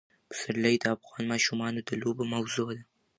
پسرلی 0.29 0.75
د 0.79 0.85
افغان 0.95 1.23
ماشومانو 1.31 1.79
د 1.87 1.89
لوبو 2.01 2.23
موضوع 2.33 2.69
ده. 2.77 2.83